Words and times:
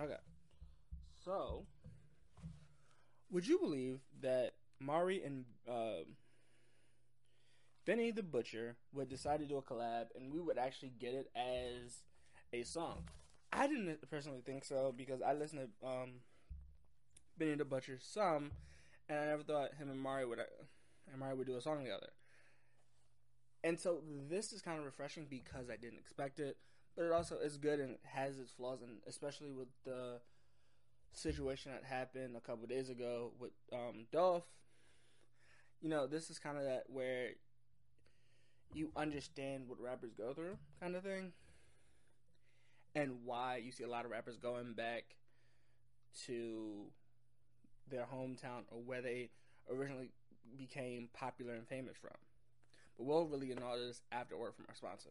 Okay. 0.00 0.16
So, 1.24 1.64
would 3.30 3.46
you 3.46 3.58
believe 3.58 4.00
that 4.20 4.52
Morray 4.82 5.24
and 5.24 5.44
uh, 5.68 6.04
Benny 7.84 8.10
the 8.10 8.22
Butcher 8.22 8.76
would 8.92 9.08
decide 9.08 9.40
to 9.40 9.46
do 9.46 9.56
a 9.56 9.62
collab 9.62 10.06
and 10.14 10.32
we 10.32 10.40
would 10.40 10.58
actually 10.58 10.92
get 10.98 11.14
it 11.14 11.30
as 11.34 12.02
a 12.52 12.62
song? 12.62 13.04
I 13.52 13.66
didn't 13.66 14.08
personally 14.10 14.42
think 14.44 14.64
so 14.64 14.92
because 14.96 15.22
I 15.22 15.32
listened 15.32 15.68
to 15.80 15.86
um, 15.86 16.10
Benny 17.38 17.54
the 17.54 17.64
Butcher 17.64 17.98
some, 18.00 18.50
and 19.08 19.18
I 19.18 19.26
never 19.26 19.42
thought 19.42 19.74
him 19.74 19.88
and 19.88 20.04
Morray 20.04 20.28
would 20.28 20.40
uh, 20.40 20.44
and 21.10 21.22
Morray 21.22 21.36
would 21.36 21.46
do 21.46 21.56
a 21.56 21.60
song 21.60 21.78
together. 21.78 22.10
And 23.64 23.80
so 23.80 24.02
this 24.28 24.52
is 24.52 24.62
kind 24.62 24.78
of 24.78 24.84
refreshing 24.84 25.26
because 25.28 25.70
I 25.70 25.76
didn't 25.76 25.98
expect 25.98 26.38
it, 26.38 26.56
but 26.96 27.04
it 27.04 27.12
also 27.12 27.36
is 27.36 27.56
good 27.58 27.78
and 27.78 27.96
has 28.04 28.38
its 28.38 28.50
flaws, 28.52 28.80
and 28.82 28.98
especially 29.06 29.52
with 29.52 29.68
the 29.84 30.20
situation 31.12 31.72
that 31.72 31.84
happened 31.84 32.36
a 32.36 32.40
couple 32.40 32.66
days 32.66 32.90
ago 32.90 33.32
with 33.38 33.52
um, 33.72 34.06
Dolph. 34.12 34.44
You 35.80 35.90
know, 35.90 36.06
this 36.06 36.30
is 36.30 36.38
kind 36.38 36.56
of 36.56 36.64
that 36.64 36.84
where 36.88 37.30
you 38.74 38.90
understand 38.96 39.64
what 39.68 39.80
rappers 39.80 40.12
go 40.16 40.32
through, 40.32 40.56
kind 40.80 40.96
of 40.96 41.02
thing, 41.02 41.32
and 42.94 43.24
why 43.24 43.56
you 43.56 43.70
see 43.70 43.84
a 43.84 43.88
lot 43.88 44.04
of 44.04 44.10
rappers 44.10 44.36
going 44.36 44.72
back 44.72 45.16
to 46.26 46.86
their 47.88 48.06
hometown 48.12 48.62
or 48.70 48.80
where 48.84 49.02
they 49.02 49.30
originally 49.70 50.10
became 50.56 51.08
popular 51.12 51.54
and 51.54 51.68
famous 51.68 51.96
from. 51.96 52.10
But 52.96 53.04
we'll 53.04 53.26
really 53.26 53.48
get 53.48 53.62
all 53.62 53.78
this 53.78 54.00
after 54.10 54.36
word 54.36 54.54
from 54.54 54.64
our 54.68 54.74
sponsor. 54.74 55.10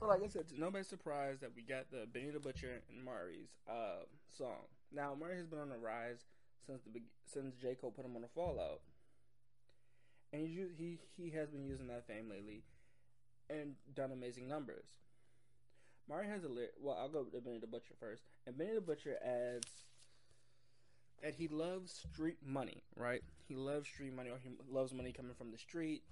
Like 0.00 0.22
I 0.22 0.28
said, 0.28 0.48
to 0.48 0.60
nobody's 0.60 0.86
surprised 0.86 1.40
that 1.40 1.50
we 1.56 1.62
got 1.62 1.90
the 1.90 2.06
Benny 2.06 2.30
the 2.30 2.38
Butcher 2.38 2.82
and 2.88 3.04
Morray's 3.04 3.50
uh, 3.68 4.04
song. 4.36 4.66
Now, 4.92 5.14
Morray 5.18 5.36
has 5.36 5.46
been 5.46 5.58
on 5.58 5.68
the 5.68 5.76
rise 5.76 6.24
since 6.66 6.82
the 6.84 7.02
since 7.26 7.56
J 7.56 7.74
Cole 7.74 7.90
put 7.90 8.04
him 8.04 8.14
on 8.14 8.22
the 8.22 8.28
Fallout, 8.28 8.80
and 10.32 10.42
he 10.42 10.66
he 10.76 10.98
he 11.16 11.30
has 11.30 11.50
been 11.50 11.64
using 11.64 11.88
that 11.88 12.06
fame 12.06 12.30
lately, 12.30 12.62
and 13.50 13.74
done 13.94 14.12
amazing 14.12 14.46
numbers. 14.46 14.86
Mari 16.08 16.26
has 16.28 16.44
a 16.44 16.48
lyric. 16.48 16.72
Well, 16.80 16.96
I'll 16.98 17.08
go 17.08 17.24
to 17.24 17.40
Benny 17.40 17.58
the 17.58 17.66
Butcher 17.66 17.94
first, 17.98 18.22
and 18.46 18.56
Benny 18.56 18.74
the 18.74 18.80
Butcher 18.80 19.16
adds 19.22 19.66
that 21.22 21.34
he 21.34 21.48
loves 21.48 21.92
street 22.12 22.38
money. 22.44 22.82
Right? 22.96 23.22
He 23.46 23.54
loves 23.54 23.88
street 23.88 24.14
money, 24.14 24.30
or 24.30 24.38
he 24.42 24.50
loves 24.70 24.94
money 24.94 25.12
coming 25.12 25.34
from 25.34 25.50
the 25.50 25.58
street. 25.58 26.02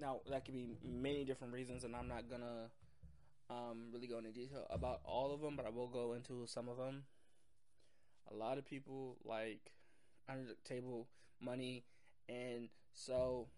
Now, 0.00 0.20
that 0.30 0.44
could 0.46 0.54
be 0.54 0.66
many 0.82 1.24
different 1.24 1.52
reasons, 1.52 1.84
and 1.84 1.94
I'm 1.94 2.08
not 2.08 2.30
gonna 2.30 2.70
um, 3.50 3.90
really 3.92 4.06
go 4.06 4.18
into 4.18 4.30
detail 4.30 4.66
about 4.70 5.00
all 5.04 5.34
of 5.34 5.42
them, 5.42 5.56
but 5.56 5.66
I 5.66 5.68
will 5.68 5.88
go 5.88 6.14
into 6.14 6.46
some 6.46 6.68
of 6.68 6.78
them. 6.78 7.04
A 8.30 8.34
lot 8.34 8.56
of 8.56 8.64
people 8.64 9.18
like 9.24 9.72
under 10.28 10.44
the 10.44 10.56
table 10.64 11.08
money, 11.40 11.84
and 12.28 12.68
so 12.94 13.48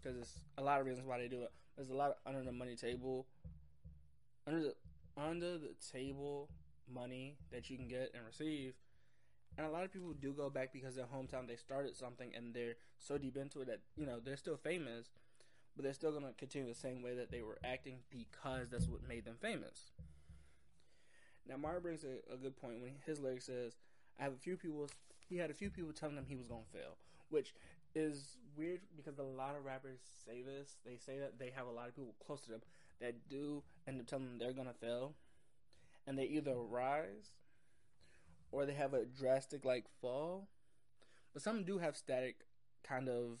because 0.00 0.16
there's 0.16 0.40
a 0.56 0.62
lot 0.62 0.80
of 0.80 0.86
reasons 0.86 1.06
why 1.06 1.18
they 1.18 1.28
do 1.28 1.42
it. 1.42 1.52
There's 1.76 1.90
a 1.90 1.94
lot 1.94 2.10
of 2.10 2.16
under 2.26 2.42
the 2.42 2.52
money 2.52 2.74
table, 2.74 3.26
under 4.46 4.60
the 4.60 4.74
under 5.16 5.58
the 5.58 5.74
table 5.92 6.48
money 6.92 7.36
that 7.52 7.70
you 7.70 7.76
can 7.76 7.86
get 7.86 8.10
and 8.14 8.24
receive. 8.26 8.74
And 9.56 9.66
a 9.66 9.70
lot 9.70 9.84
of 9.84 9.92
people 9.92 10.12
do 10.12 10.32
go 10.32 10.50
back 10.50 10.72
because 10.72 10.94
their 10.96 11.06
hometown 11.06 11.46
they 11.46 11.56
started 11.56 11.96
something 11.96 12.30
and 12.34 12.54
they're 12.54 12.74
so 12.96 13.18
deep 13.18 13.36
into 13.36 13.60
it 13.60 13.66
that 13.66 13.80
you 13.96 14.06
know 14.06 14.20
they're 14.24 14.36
still 14.36 14.56
famous 14.56 15.08
but 15.78 15.84
they're 15.84 15.94
still 15.94 16.10
gonna 16.10 16.32
continue 16.36 16.66
the 16.66 16.74
same 16.74 17.02
way 17.02 17.14
that 17.14 17.30
they 17.30 17.40
were 17.40 17.56
acting 17.62 17.98
because 18.10 18.68
that's 18.68 18.88
what 18.88 19.06
made 19.08 19.24
them 19.24 19.36
famous. 19.40 19.92
Now 21.48 21.54
Morray 21.54 21.80
brings 21.80 22.02
a, 22.02 22.34
a 22.34 22.36
good 22.36 22.56
point 22.56 22.80
when 22.80 22.94
his 23.06 23.20
lyric 23.20 23.42
says, 23.42 23.76
"I 24.18 24.24
have 24.24 24.32
a 24.32 24.38
few 24.38 24.56
people." 24.56 24.90
He 25.28 25.36
had 25.36 25.50
a 25.50 25.54
few 25.54 25.70
people 25.70 25.92
telling 25.92 26.16
him 26.16 26.24
he 26.26 26.34
was 26.34 26.48
gonna 26.48 26.62
fail, 26.72 26.96
which 27.28 27.54
is 27.94 28.38
weird 28.56 28.80
because 28.96 29.20
a 29.20 29.22
lot 29.22 29.54
of 29.54 29.64
rappers 29.64 30.00
say 30.26 30.42
this. 30.42 30.78
They 30.84 30.96
say 30.96 31.20
that 31.20 31.38
they 31.38 31.50
have 31.50 31.68
a 31.68 31.70
lot 31.70 31.86
of 31.86 31.94
people 31.94 32.16
close 32.26 32.40
to 32.46 32.50
them 32.50 32.62
that 33.00 33.28
do 33.28 33.62
end 33.86 34.00
up 34.00 34.08
telling 34.08 34.24
them 34.24 34.38
they're 34.38 34.52
gonna 34.52 34.74
fail, 34.74 35.14
and 36.08 36.18
they 36.18 36.24
either 36.24 36.56
rise 36.56 37.36
or 38.50 38.66
they 38.66 38.74
have 38.74 38.94
a 38.94 39.04
drastic 39.04 39.64
like 39.64 39.84
fall. 40.00 40.48
But 41.32 41.42
some 41.42 41.62
do 41.62 41.78
have 41.78 41.96
static 41.96 42.46
kind 42.82 43.08
of 43.08 43.38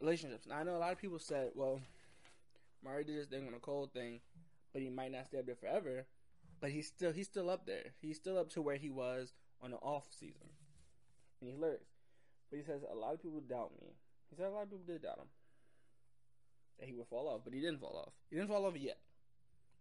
relationships. 0.00 0.46
Now, 0.46 0.56
I 0.56 0.62
know 0.62 0.76
a 0.76 0.78
lot 0.78 0.92
of 0.92 0.98
people 0.98 1.18
said, 1.18 1.50
well, 1.54 1.80
Morray 2.84 3.06
did 3.06 3.16
this 3.16 3.26
thing 3.26 3.46
on 3.46 3.54
a 3.54 3.58
cold 3.58 3.92
thing, 3.92 4.20
but 4.72 4.82
he 4.82 4.88
might 4.88 5.12
not 5.12 5.26
stay 5.26 5.38
up 5.38 5.46
there 5.46 5.54
forever. 5.54 6.06
But 6.60 6.70
he's 6.70 6.86
still 6.86 7.12
he's 7.12 7.26
still 7.26 7.48
up 7.48 7.66
there. 7.66 7.94
He's 8.00 8.16
still 8.16 8.38
up 8.38 8.50
to 8.50 8.62
where 8.62 8.76
he 8.76 8.90
was 8.90 9.32
on 9.62 9.70
the 9.70 9.78
off 9.78 10.06
season. 10.10 10.48
And 11.40 11.50
he 11.50 11.56
lyrics. 11.56 11.88
But 12.50 12.58
he 12.58 12.64
says 12.64 12.82
a 12.90 12.94
lot 12.94 13.14
of 13.14 13.22
people 13.22 13.40
doubt 13.40 13.72
me. 13.80 13.94
He 14.28 14.36
said 14.36 14.46
a 14.46 14.50
lot 14.50 14.64
of 14.64 14.70
people 14.70 14.84
did 14.86 15.02
doubt 15.02 15.18
him. 15.18 15.28
That 16.78 16.86
he 16.86 16.94
would 16.94 17.06
fall 17.06 17.28
off, 17.28 17.42
but 17.44 17.54
he 17.54 17.60
didn't 17.60 17.80
fall 17.80 18.04
off. 18.06 18.12
He 18.28 18.36
didn't 18.36 18.50
fall 18.50 18.66
off 18.66 18.76
yet. 18.76 18.98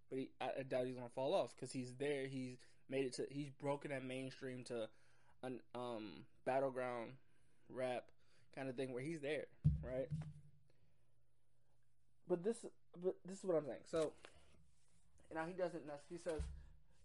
But 0.10 0.20
he, 0.20 0.30
I, 0.40 0.50
I 0.60 0.64
doubt 0.64 0.86
he's 0.86 0.96
gonna 0.96 1.10
fall 1.14 1.34
off 1.34 1.54
because 1.56 1.72
he's 1.72 1.94
there. 1.96 2.28
He's 2.28 2.58
made 2.90 3.06
it 3.06 3.14
to. 3.14 3.26
He's 3.30 3.50
broken 3.50 3.92
that 3.92 4.04
mainstream 4.04 4.64
to 4.66 4.88
an 5.44 5.60
um 5.76 6.24
battleground 6.46 7.12
rap 7.70 8.06
kind 8.56 8.70
of 8.70 8.76
thing 8.76 8.94
where 8.94 9.04
he's 9.04 9.22
there, 9.22 9.46
right? 9.82 10.10
But 12.28 12.44
this, 12.44 12.58
but 13.04 13.16
this 13.26 13.40
is 13.40 13.46
what 13.46 13.58
I'm 13.58 13.66
saying. 13.66 13.80
So 13.90 14.14
now 15.34 15.46
he 15.46 15.54
doesn't. 15.54 15.84
He 16.10 16.18
says 16.18 16.42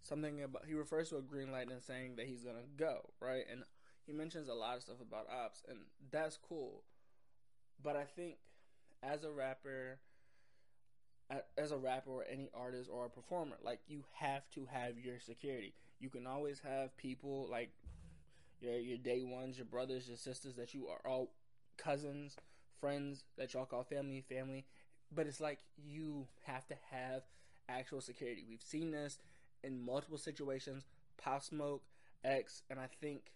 something 0.03 0.43
about. 0.43 0.65
He 0.67 0.75
refers 0.75 1.09
to 1.11 1.17
a 1.17 1.23
green 1.23 1.51
light 1.51 1.71
and 1.71 1.83
saying 1.83 2.17
that 2.17 2.27
he's 2.27 2.45
gonna 2.45 2.67
go, 2.77 3.11
right? 3.21 3.45
And 3.51 3.63
he 4.07 4.13
mentions 4.13 4.49
a 4.49 4.55
lot 4.55 4.77
of 4.77 4.83
stuff 4.83 5.01
about 5.01 5.29
ops, 5.31 5.63
and 5.69 5.79
that's 6.11 6.37
cool. 6.37 6.83
But 7.83 7.97
I 7.97 8.05
think 8.05 8.37
as 9.03 9.25
a 9.25 9.31
rapper, 9.31 9.99
as 11.57 11.73
a 11.73 11.79
rapper 11.79 12.11
or 12.11 12.25
any 12.31 12.51
artist 12.55 12.91
or 12.93 13.07
a 13.07 13.11
performer, 13.11 13.57
like 13.63 13.81
you 13.87 14.05
have 14.15 14.49
to 14.55 14.67
have 14.71 14.99
your 14.99 15.21
security. 15.21 15.75
You 16.01 16.11
can 16.11 16.27
always 16.27 16.61
have 16.61 16.97
people 16.97 17.49
like 17.51 17.71
your 18.65 18.79
your 18.79 18.99
day 18.99 19.23
ones, 19.23 19.59
your 19.59 19.67
brothers, 19.67 20.09
your 20.09 20.17
sisters 20.17 20.57
that 20.57 20.75
you 20.75 20.89
are 20.89 21.09
all 21.09 21.31
cousins, 21.77 22.37
friends 22.81 23.25
that 23.37 23.55
y'all 23.55 23.67
call 23.67 23.85
family, 23.85 24.25
family. 24.29 24.65
But 25.15 25.27
it's 25.27 25.41
like 25.41 25.61
you 25.77 26.27
have 26.47 26.67
to 26.69 26.75
have 26.91 27.23
actual 27.69 28.01
security. 28.01 28.45
We've 28.49 28.63
seen 28.63 28.91
this 28.91 29.19
in 29.63 29.85
multiple 29.85 30.19
situations. 30.19 30.85
Pop 31.17 31.43
Smoke, 31.43 31.83
X, 32.25 32.63
and 32.69 32.81
I 32.81 32.89
think 33.01 33.31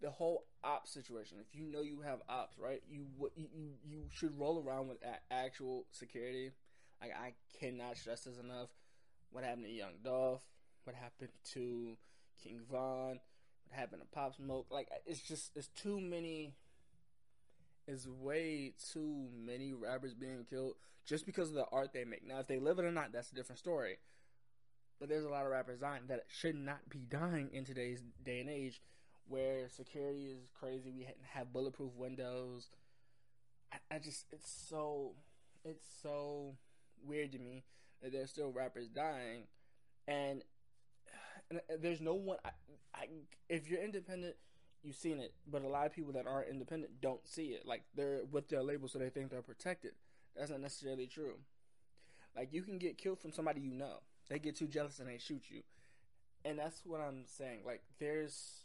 the 0.00 0.10
whole 0.10 0.44
ops 0.64 0.90
situation. 0.90 1.38
If 1.40 1.58
you 1.58 1.64
know 1.64 1.82
you 1.82 2.00
have 2.00 2.20
ops, 2.28 2.58
right, 2.58 2.82
you 2.90 3.06
you 3.36 3.46
you 3.84 4.02
should 4.10 4.38
roll 4.38 4.62
around 4.66 4.88
with 4.88 4.98
actual 5.30 5.86
security. 5.92 6.50
Like 7.00 7.12
I 7.12 7.34
cannot 7.58 7.96
stress 7.96 8.24
this 8.24 8.38
enough. 8.38 8.68
What 9.30 9.44
happened 9.44 9.66
to 9.66 9.72
Young 9.72 9.94
Dolph? 10.04 10.42
What 10.84 10.96
happened 10.96 11.30
to 11.52 11.96
King 12.42 12.60
Von? 12.70 13.20
Happened 13.72 14.02
to 14.02 14.08
Pop 14.08 14.36
Smoke? 14.36 14.66
Like 14.70 14.88
it's 15.06 15.20
just 15.20 15.50
it's 15.56 15.68
too 15.68 16.00
many 16.00 16.54
It's 17.86 18.06
way 18.06 18.74
too 18.92 19.28
many 19.34 19.72
rappers 19.72 20.14
being 20.14 20.46
killed 20.48 20.74
just 21.04 21.26
because 21.26 21.48
of 21.48 21.54
the 21.54 21.66
art 21.72 21.92
they 21.92 22.04
make. 22.04 22.26
Now, 22.26 22.38
if 22.38 22.46
they 22.46 22.58
live 22.58 22.78
it 22.78 22.84
or 22.84 22.92
not, 22.92 23.12
that's 23.12 23.32
a 23.32 23.34
different 23.34 23.58
story. 23.58 23.98
But 25.00 25.08
there's 25.08 25.24
a 25.24 25.28
lot 25.28 25.44
of 25.44 25.50
rappers 25.50 25.80
dying 25.80 26.02
that 26.06 26.24
should 26.28 26.54
not 26.54 26.88
be 26.88 27.00
dying 27.00 27.50
in 27.52 27.64
today's 27.64 28.02
day 28.24 28.40
and 28.40 28.48
age, 28.48 28.80
where 29.26 29.68
security 29.68 30.26
is 30.26 30.46
crazy. 30.54 30.92
We 30.96 31.08
have 31.32 31.52
bulletproof 31.52 31.92
windows. 31.96 32.70
I, 33.72 33.96
I 33.96 33.98
just, 33.98 34.26
it's 34.30 34.48
so, 34.48 35.14
it's 35.64 35.84
so 36.02 36.54
weird 37.04 37.32
to 37.32 37.38
me 37.38 37.64
that 38.00 38.12
there's 38.12 38.30
still 38.30 38.52
rappers 38.52 38.88
dying, 38.88 39.48
and 40.06 40.44
Uh, 41.50 41.58
there's 41.80 42.00
no 42.00 42.14
one. 42.14 42.38
I, 42.44 42.50
I, 42.94 43.06
if 43.48 43.68
you're 43.68 43.82
independent 43.82 44.36
you've 44.82 44.96
seen 44.96 45.20
it, 45.20 45.32
but 45.46 45.62
a 45.62 45.68
lot 45.68 45.86
of 45.86 45.92
people 45.92 46.12
that 46.12 46.26
aren't 46.26 46.48
independent 46.48 47.00
don't 47.00 47.26
see 47.26 47.48
it. 47.48 47.66
Like 47.66 47.82
they're 47.94 48.22
with 48.30 48.48
their 48.48 48.62
label, 48.62 48.88
so 48.88 48.98
they 48.98 49.10
think 49.10 49.30
they're 49.30 49.42
protected. 49.42 49.92
that's 50.36 50.50
not 50.50 50.60
necessarily 50.60 51.06
true. 51.06 51.34
Like 52.36 52.52
you 52.52 52.62
can 52.62 52.78
get 52.78 52.98
killed 52.98 53.20
from 53.20 53.32
somebody 53.32 53.60
you 53.60 53.72
know. 53.72 54.00
They 54.28 54.38
get 54.38 54.56
too 54.56 54.66
jealous 54.66 54.98
and 54.98 55.08
they 55.08 55.18
shoot 55.18 55.42
you, 55.48 55.62
and 56.44 56.58
that's 56.58 56.82
what 56.84 57.00
I'm 57.00 57.24
saying. 57.26 57.60
Like 57.66 57.82
there's 57.98 58.64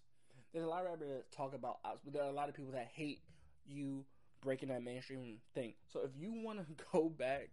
there's 0.53 0.65
a 0.65 0.69
lot 0.69 0.81
of 0.81 0.91
rappers 0.91 1.09
that 1.09 1.31
talk 1.31 1.53
about 1.53 1.79
us, 1.83 1.99
but 2.03 2.13
there 2.13 2.23
are 2.23 2.29
a 2.29 2.33
lot 2.33 2.49
of 2.49 2.55
people 2.55 2.71
that 2.71 2.87
hate 2.93 3.21
you 3.65 4.05
breaking 4.41 4.69
that 4.69 4.83
mainstream 4.83 5.39
thing. 5.53 5.73
So 5.91 6.01
if 6.03 6.11
you 6.17 6.31
want 6.43 6.59
to 6.59 6.85
go 6.93 7.09
back 7.09 7.49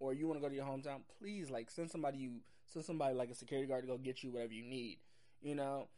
or 0.00 0.12
you 0.12 0.26
want 0.26 0.40
to 0.40 0.42
go 0.42 0.48
to 0.48 0.54
your 0.54 0.66
hometown, 0.66 1.00
please 1.18 1.50
like 1.50 1.70
send 1.70 1.90
somebody 1.90 2.18
you 2.18 2.40
send 2.66 2.84
somebody 2.84 3.14
like 3.14 3.30
a 3.30 3.34
security 3.34 3.68
guard 3.68 3.82
to 3.82 3.88
go 3.88 3.98
get 3.98 4.22
you 4.22 4.30
whatever 4.30 4.52
you 4.52 4.64
need. 4.64 4.98
You 5.42 5.54
know, 5.54 5.88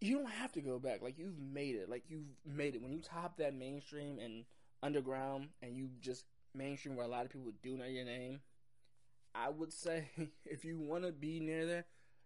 you 0.00 0.18
don't 0.18 0.30
have 0.30 0.52
to 0.52 0.60
go 0.60 0.78
back. 0.78 1.02
Like 1.02 1.18
you've 1.18 1.38
made 1.38 1.76
it. 1.76 1.88
Like 1.88 2.04
you've 2.08 2.26
made 2.44 2.74
it. 2.74 2.82
When 2.82 2.92
you 2.92 3.00
top 3.00 3.36
that 3.38 3.54
mainstream 3.54 4.18
and 4.18 4.44
underground, 4.82 5.48
and 5.62 5.76
you 5.76 5.88
just 6.00 6.24
mainstream 6.54 6.96
where 6.96 7.06
a 7.06 7.08
lot 7.08 7.24
of 7.24 7.30
people 7.30 7.52
do 7.62 7.76
know 7.76 7.86
your 7.86 8.04
name, 8.04 8.40
I 9.34 9.48
would 9.48 9.72
say 9.72 10.08
if 10.44 10.64
you 10.64 10.78
want 10.78 11.04
to 11.04 11.12
be 11.12 11.40
near 11.40 11.66
there, 11.66 11.84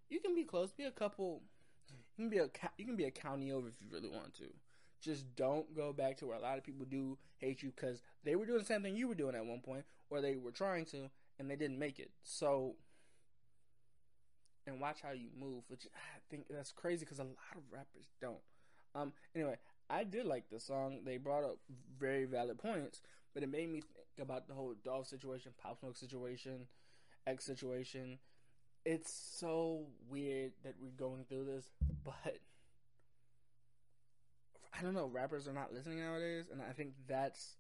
you 0.09 0.21
can 0.21 0.35
be 0.35 0.45
close. 0.45 0.71
Be 0.73 0.85
a 0.85 0.91
couple. 0.91 1.43
You 2.17 2.25
can 2.25 2.31
be 2.31 2.39
a 2.39 2.49
you 2.77 2.85
can 2.85 2.97
be 2.97 3.05
a 3.05 3.11
county 3.11 3.53
over 3.53 3.69
if 3.69 3.75
you 3.81 3.89
really 3.91 4.09
want 4.09 4.35
to. 4.35 4.47
Just 5.01 5.37
don't 5.37 5.75
go 5.77 5.93
back 5.93 6.17
to 6.19 6.27
where 6.27 6.37
a 6.37 6.41
lot 6.41 6.59
of 6.59 6.65
people 6.65 6.85
do 6.85 7.19
hate 7.37 7.63
you 7.63 7.73
because 7.75 8.03
they 8.25 8.35
were 8.35 8.47
doing 8.47 8.59
the 8.59 8.65
same 8.65 8.83
thing 8.83 8.97
you 8.97 9.07
were 9.07 9.15
doing 9.15 9.37
at 9.37 9.47
one 9.47 9.61
point, 9.61 9.85
or 10.11 10.21
they 10.21 10.37
were 10.37 10.51
trying 10.51 10.85
to 10.87 11.09
and 11.39 11.51
they 11.51 11.57
didn't 11.57 11.79
make 11.79 11.99
it. 11.99 12.11
So, 12.23 12.75
and 14.67 14.81
watch 14.81 14.99
how 15.03 15.13
you 15.13 15.29
move, 15.39 15.65
which 15.69 15.87
I 15.95 16.19
think 16.31 16.47
that's 16.51 16.73
crazy 16.73 17.05
because 17.05 17.19
a 17.19 17.25
lot 17.25 17.57
of 17.57 17.63
rappers 17.73 18.09
don't. 18.21 18.41
Um. 18.95 19.13
Anyway, 19.35 19.57
I 19.91 20.05
did 20.05 20.27
like 20.27 20.51
the 20.51 20.61
song. 20.61 21.01
They 21.05 21.17
brought 21.17 21.45
up 21.45 21.59
very 21.99 22.25
valid 22.25 22.59
points, 22.59 23.01
but 23.35 23.43
it 23.43 23.51
made 23.51 23.71
me 23.71 23.81
think 23.81 24.27
about 24.27 24.49
the 24.49 24.55
whole 24.55 24.75
Dolph 24.85 25.07
situation, 25.07 25.53
Pop 25.63 25.79
Smoke 25.81 25.97
situation, 25.97 26.67
X 27.27 27.45
situation. 27.45 28.19
It's 28.85 29.13
so 29.13 29.87
weird 30.09 30.53
that 30.65 30.75
we're 30.81 30.91
going 30.91 31.25
through 31.29 31.45
this, 31.45 31.71
but 32.05 32.39
I 34.79 34.83
don't 34.83 34.95
know. 34.95 35.07
Rappers 35.07 35.49
are 35.49 35.53
not 35.53 35.73
listening 35.73 36.01
nowadays, 36.01 36.47
and 36.53 36.63
I 36.63 36.73
think 36.73 36.93
that's 37.07 37.57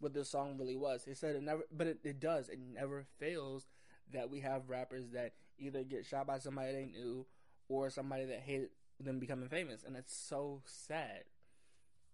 what 0.00 0.14
this 0.14 0.30
song 0.30 0.56
really 0.58 0.76
was. 0.76 1.04
He 1.04 1.14
said 1.14 1.36
it 1.36 1.42
never, 1.42 1.62
but 1.70 1.86
it, 1.86 1.98
it 2.04 2.20
does. 2.20 2.48
It 2.48 2.58
never 2.58 3.06
fails 3.18 3.66
that 4.12 4.30
we 4.30 4.40
have 4.40 4.68
rappers 4.68 5.10
that 5.12 5.32
either 5.58 5.82
get 5.84 6.06
shot 6.06 6.26
by 6.26 6.38
somebody 6.38 6.72
they 6.72 6.86
knew 6.86 7.26
or 7.68 7.90
somebody 7.90 8.24
that 8.24 8.40
hated 8.40 8.70
them 9.00 9.18
becoming 9.18 9.48
famous, 9.48 9.84
and 9.84 9.96
it's 9.96 10.16
so 10.16 10.62
sad. 10.64 11.24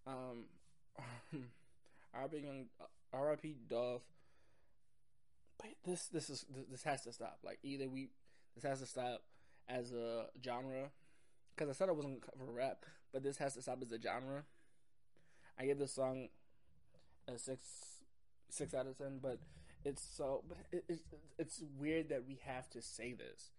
Um, 0.06 0.46
R.I.P. 2.14 2.38
Young, 2.38 2.66
R.I.P. 3.12 3.56
Dolph. 3.69 4.02
But 5.58 5.70
this 5.84 6.06
this 6.06 6.28
is 6.30 6.44
this 6.70 6.82
has 6.82 7.02
to 7.04 7.12
stop. 7.12 7.38
Like 7.44 7.58
either 7.62 7.88
we 7.88 8.08
this 8.54 8.64
has 8.64 8.80
to 8.80 8.87
stop 8.87 9.22
as 9.69 9.92
a 9.92 10.26
genre 10.44 10.90
because 11.54 11.70
I 11.70 11.72
said 11.72 11.88
I 11.88 11.92
wasn't 11.92 12.22
cover 12.22 12.50
rap, 12.50 12.84
but 13.12 13.22
this 13.22 13.38
has 13.38 13.54
to 13.54 13.62
stop 13.62 13.78
as 13.82 13.92
a 13.92 14.00
genre. 14.00 14.44
I 15.58 15.66
give 15.66 15.78
this 15.78 15.92
song 15.92 16.28
a 17.29 17.38
six 17.38 17.67
six 18.50 18.75
out 18.75 18.87
of 18.87 18.99
ten, 18.99 19.19
but 19.23 19.38
it's 19.85 20.03
so 20.03 20.43
but 20.49 20.59
it, 20.73 20.85
it's 20.88 21.03
it's 21.38 21.62
weird 21.79 22.09
that 22.09 22.26
we 22.26 22.38
have 22.44 22.69
to 22.71 22.82
say 22.82 23.12
this. 23.12 23.50